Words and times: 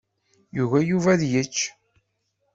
Yugi 0.55 0.79
Yuba 0.89 1.09
ad 1.13 1.21
yečč. 1.31 1.57